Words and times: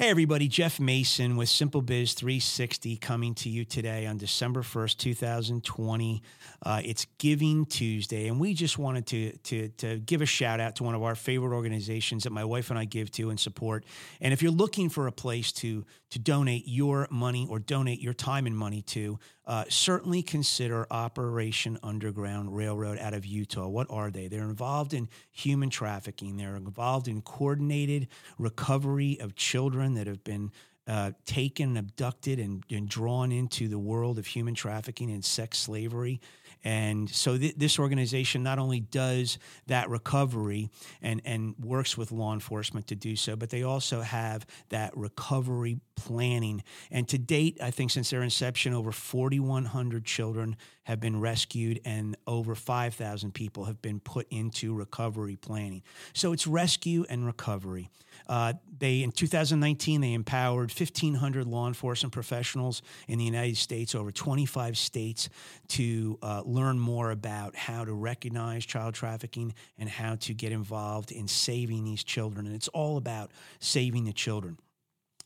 Hey, 0.00 0.10
everybody, 0.10 0.46
Jeff 0.46 0.78
Mason 0.78 1.36
with 1.36 1.48
Simple 1.48 1.82
Biz 1.82 2.14
360 2.14 2.98
coming 2.98 3.34
to 3.34 3.48
you 3.48 3.64
today 3.64 4.06
on 4.06 4.16
December 4.16 4.62
1st, 4.62 4.96
2020. 4.96 6.22
Uh, 6.62 6.80
it's 6.84 7.04
Giving 7.18 7.66
Tuesday, 7.66 8.28
and 8.28 8.38
we 8.38 8.54
just 8.54 8.78
wanted 8.78 9.06
to, 9.08 9.36
to, 9.38 9.68
to 9.70 9.98
give 9.98 10.22
a 10.22 10.26
shout 10.26 10.60
out 10.60 10.76
to 10.76 10.84
one 10.84 10.94
of 10.94 11.02
our 11.02 11.16
favorite 11.16 11.52
organizations 11.52 12.22
that 12.22 12.30
my 12.30 12.44
wife 12.44 12.70
and 12.70 12.78
I 12.78 12.84
give 12.84 13.10
to 13.10 13.30
and 13.30 13.40
support. 13.40 13.84
And 14.20 14.32
if 14.32 14.40
you're 14.40 14.52
looking 14.52 14.88
for 14.88 15.08
a 15.08 15.12
place 15.12 15.50
to, 15.54 15.84
to 16.10 16.18
donate 16.20 16.62
your 16.68 17.08
money 17.10 17.48
or 17.50 17.58
donate 17.58 18.00
your 18.00 18.14
time 18.14 18.46
and 18.46 18.56
money 18.56 18.82
to, 18.82 19.18
uh, 19.48 19.64
certainly 19.70 20.22
consider 20.22 20.86
Operation 20.90 21.78
Underground 21.82 22.54
Railroad 22.54 22.98
out 22.98 23.14
of 23.14 23.24
Utah. 23.24 23.66
What 23.66 23.86
are 23.88 24.10
they? 24.10 24.28
They're 24.28 24.42
involved 24.42 24.92
in 24.92 25.08
human 25.32 25.70
trafficking, 25.70 26.36
they're 26.36 26.56
involved 26.56 27.08
in 27.08 27.22
coordinated 27.22 28.08
recovery 28.38 29.18
of 29.20 29.34
children 29.34 29.94
that 29.94 30.06
have 30.06 30.22
been 30.22 30.52
uh, 30.88 31.12
taken, 31.26 31.68
and 31.68 31.78
abducted, 31.78 32.40
and, 32.40 32.64
and, 32.70 32.88
drawn 32.88 33.30
into 33.30 33.68
the 33.68 33.78
world 33.78 34.18
of 34.18 34.26
human 34.26 34.54
trafficking 34.54 35.10
and 35.10 35.22
sex 35.22 35.58
slavery. 35.58 36.18
And 36.64 37.08
so 37.10 37.36
th- 37.38 37.56
this 37.56 37.78
organization 37.78 38.42
not 38.42 38.58
only 38.58 38.80
does 38.80 39.38
that 39.66 39.88
recovery 39.90 40.70
and, 41.02 41.20
and 41.24 41.54
works 41.62 41.96
with 41.96 42.10
law 42.10 42.32
enforcement 42.32 42.88
to 42.88 42.96
do 42.96 43.16
so, 43.16 43.36
but 43.36 43.50
they 43.50 43.62
also 43.62 44.00
have 44.00 44.46
that 44.70 44.96
recovery 44.96 45.78
planning. 45.94 46.62
And 46.90 47.06
to 47.08 47.18
date, 47.18 47.58
I 47.62 47.70
think 47.70 47.90
since 47.90 48.10
their 48.10 48.22
inception, 48.22 48.72
over 48.72 48.90
4,100 48.90 50.04
children 50.04 50.56
have 50.84 51.00
been 51.00 51.20
rescued 51.20 51.80
and 51.84 52.16
over 52.26 52.54
5,000 52.54 53.34
people 53.34 53.66
have 53.66 53.82
been 53.82 54.00
put 54.00 54.26
into 54.30 54.74
recovery 54.74 55.36
planning. 55.36 55.82
So 56.14 56.32
it's 56.32 56.46
rescue 56.46 57.04
and 57.08 57.26
recovery. 57.26 57.90
Uh, 58.26 58.54
they 58.78 59.02
in 59.02 59.12
2019 59.12 60.00
they 60.00 60.12
empowered 60.12 60.72
1,500 60.84 61.46
law 61.46 61.66
enforcement 61.66 62.12
professionals 62.12 62.82
in 63.06 63.18
the 63.18 63.24
United 63.24 63.56
States, 63.56 63.94
over 63.94 64.10
25 64.10 64.76
states, 64.76 65.28
to 65.68 66.18
uh, 66.22 66.42
learn 66.44 66.78
more 66.78 67.10
about 67.10 67.56
how 67.56 67.84
to 67.84 67.92
recognize 67.92 68.66
child 68.66 68.94
trafficking 68.94 69.54
and 69.78 69.88
how 69.88 70.16
to 70.16 70.34
get 70.34 70.52
involved 70.52 71.12
in 71.12 71.28
saving 71.28 71.84
these 71.84 72.04
children. 72.04 72.46
And 72.46 72.54
it's 72.54 72.68
all 72.68 72.96
about 72.96 73.30
saving 73.60 74.04
the 74.04 74.12
children. 74.12 74.58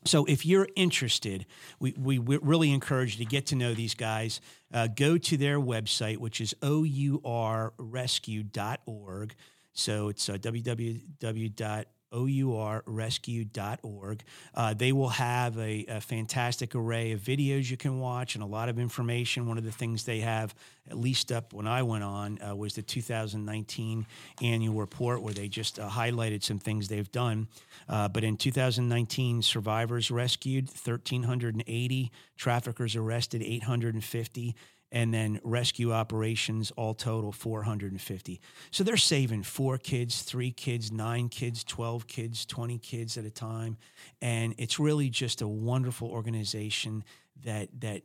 So, 0.04 0.24
if 0.24 0.44
you're 0.44 0.66
interested, 0.74 1.46
we, 1.78 1.92
we 1.92 2.18
really 2.18 2.72
encourage 2.72 3.16
you 3.16 3.24
to 3.24 3.30
get 3.30 3.46
to 3.46 3.54
know 3.54 3.72
these 3.72 3.94
guys. 3.94 4.40
Uh, 4.74 4.88
go 4.88 5.16
to 5.16 5.36
their 5.36 5.60
website, 5.60 6.18
which 6.18 6.40
is 6.40 6.56
ourrescue.org. 6.60 9.34
So, 9.74 10.08
it's 10.08 10.28
uh, 10.28 10.34
www 10.34 11.84
ourrescue.org. 12.12 14.22
Uh, 14.54 14.74
they 14.74 14.92
will 14.92 15.08
have 15.08 15.58
a, 15.58 15.84
a, 15.88 16.00
fantastic 16.00 16.74
array 16.74 17.12
of 17.12 17.20
videos 17.20 17.70
you 17.70 17.76
can 17.76 18.00
watch 18.00 18.34
and 18.34 18.44
a 18.44 18.46
lot 18.46 18.68
of 18.68 18.78
information. 18.78 19.46
One 19.46 19.58
of 19.58 19.64
the 19.64 19.72
things 19.72 20.04
they 20.04 20.20
have, 20.20 20.54
at 20.90 20.98
least 20.98 21.32
up 21.32 21.52
when 21.52 21.66
I 21.66 21.82
went 21.82 22.04
on, 22.04 22.38
uh, 22.42 22.54
was 22.54 22.74
the 22.74 22.82
2019 22.82 24.06
annual 24.42 24.74
report 24.74 25.22
where 25.22 25.34
they 25.34 25.48
just 25.48 25.78
uh, 25.78 25.88
highlighted 25.88 26.42
some 26.42 26.58
things 26.58 26.88
they've 26.88 27.12
done. 27.12 27.48
Uh, 27.88 28.08
but 28.08 28.24
in 28.24 28.36
2019, 28.36 29.42
survivors 29.42 30.10
rescued 30.10 30.68
1,380, 30.68 32.12
traffickers 32.36 32.96
arrested 32.96 33.42
850 33.42 34.54
and 34.92 35.12
then 35.12 35.40
rescue 35.42 35.92
operations 35.92 36.70
all 36.76 36.94
total 36.94 37.32
450 37.32 38.40
so 38.70 38.84
they're 38.84 38.96
saving 38.96 39.42
four 39.42 39.78
kids 39.78 40.22
three 40.22 40.52
kids 40.52 40.92
nine 40.92 41.28
kids 41.28 41.64
12 41.64 42.06
kids 42.06 42.46
20 42.46 42.78
kids 42.78 43.16
at 43.16 43.24
a 43.24 43.30
time. 43.30 43.76
And 44.20 44.54
it's 44.58 44.78
really 44.78 45.08
just 45.08 45.42
a 45.42 45.48
wonderful 45.48 46.08
organization 46.08 47.04
that 47.44 47.68
that 47.80 48.02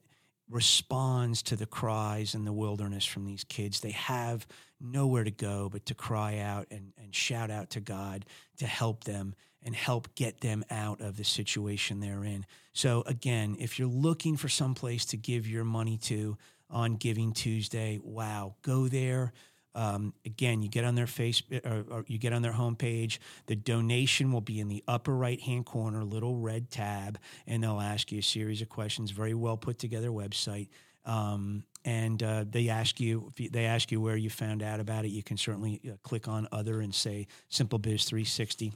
responds 0.50 1.44
to 1.44 1.58
the 1.58 1.66
cries 1.66 2.34
in 2.34 2.46
the 2.46 2.54
wilderness 2.54 3.06
from 3.06 3.26
these 3.26 3.44
kids. 3.44 3.82
They 3.82 3.92
have 3.92 4.48
nowhere 4.80 5.26
to 5.26 5.32
go 5.32 5.68
but 5.70 5.86
to 5.88 5.94
cry 5.94 6.38
out 6.40 6.68
and, 6.72 6.94
and 6.98 7.14
shout 7.14 7.52
out 7.52 7.70
to 7.72 7.82
god 7.82 8.26
to 8.58 8.66
help 8.66 9.04
them 9.04 9.36
and 9.62 9.76
help 9.76 10.16
get 10.16 10.40
them 10.40 10.64
out 10.70 11.02
of 11.02 11.18
the 11.18 11.26
situation 11.26 12.00
they're 12.00 12.24
in. 12.24 12.46
So 12.74 13.04
again 13.06 13.58
if 13.60 13.78
you're 13.78 13.90
looking 13.90 14.38
for 14.38 14.48
some 14.48 14.74
place 14.74 15.04
to 15.06 15.18
give 15.18 15.48
your 15.48 15.66
money 15.66 15.98
to 16.04 16.38
on 16.70 16.96
Giving 16.96 17.34
Tuesday. 17.34 18.00
Wow, 18.04 18.56
go 18.62 18.88
there. 18.88 19.34
Um, 19.76 20.16
again, 20.26 20.64
you 20.64 20.70
get 20.70 20.86
on 20.86 20.96
their 20.96 21.06
face 21.06 21.44
or, 21.64 21.86
or, 21.92 22.06
you 22.08 22.18
get 22.18 22.34
on 22.34 22.42
their 22.42 22.54
homepage. 22.54 23.20
The 23.46 23.56
donation 23.56 24.32
will 24.32 24.42
be 24.42 24.60
in 24.60 24.70
the 24.70 24.84
upper 24.88 25.16
right 25.16 25.40
hand 25.40 25.68
corner, 25.68 26.04
little 26.04 26.36
red 26.36 26.72
tab, 26.72 27.20
and 27.46 27.64
they'll 27.64 27.80
ask 27.80 28.12
you 28.12 28.20
a 28.20 28.24
series 28.24 28.62
of 28.64 28.70
questions. 28.70 29.12
Very 29.12 29.36
well 29.36 29.56
put 29.56 29.78
together 29.78 30.10
website. 30.10 30.70
Um, 31.06 31.64
and 31.86 32.22
uh, 32.24 32.46
they 32.50 32.70
ask 32.70 33.00
you 33.00 33.32
they 33.38 33.66
ask 33.66 33.92
you 33.92 34.02
where 34.02 34.18
you 34.18 34.32
found 34.32 34.64
out 34.64 34.80
about 34.80 35.06
it. 35.06 35.10
You 35.10 35.24
can 35.24 35.38
certainly 35.38 35.80
uh, 35.88 35.98
click 36.02 36.28
on 36.28 36.48
other 36.52 36.82
and 36.82 36.94
say 36.94 37.28
Simple 37.48 37.78
Biz 37.80 38.04
360 38.06 38.74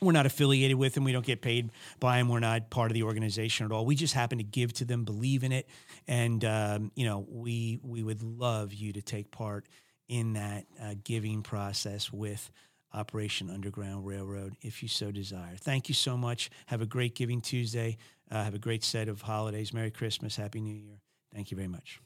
we're 0.00 0.12
not 0.12 0.26
affiliated 0.26 0.76
with 0.76 0.94
them. 0.94 1.04
We 1.04 1.12
don't 1.12 1.24
get 1.24 1.42
paid 1.42 1.70
by 1.98 2.18
them. 2.18 2.28
We're 2.28 2.40
not 2.40 2.70
part 2.70 2.90
of 2.90 2.94
the 2.94 3.02
organization 3.02 3.66
at 3.66 3.72
all. 3.72 3.84
We 3.84 3.94
just 3.94 4.14
happen 4.14 4.38
to 4.38 4.44
give 4.44 4.72
to 4.74 4.84
them, 4.84 5.04
believe 5.04 5.44
in 5.44 5.52
it, 5.52 5.68
and 6.08 6.44
um, 6.44 6.92
you 6.94 7.06
know 7.06 7.26
we 7.28 7.78
we 7.82 8.02
would 8.02 8.22
love 8.22 8.72
you 8.72 8.92
to 8.94 9.02
take 9.02 9.30
part 9.30 9.66
in 10.08 10.32
that 10.32 10.66
uh, 10.82 10.94
giving 11.04 11.42
process 11.42 12.12
with 12.12 12.50
Operation 12.92 13.50
Underground 13.50 14.04
Railroad, 14.04 14.56
if 14.62 14.82
you 14.82 14.88
so 14.88 15.12
desire. 15.12 15.54
Thank 15.56 15.88
you 15.88 15.94
so 15.94 16.16
much. 16.16 16.50
Have 16.66 16.82
a 16.82 16.86
great 16.86 17.14
Giving 17.14 17.40
Tuesday. 17.40 17.96
Uh, 18.30 18.42
have 18.42 18.54
a 18.54 18.58
great 18.58 18.82
set 18.82 19.08
of 19.08 19.22
holidays. 19.22 19.72
Merry 19.72 19.90
Christmas. 19.90 20.36
Happy 20.36 20.60
New 20.60 20.74
Year. 20.74 21.00
Thank 21.32 21.50
you 21.50 21.56
very 21.56 21.68
much. 21.68 22.00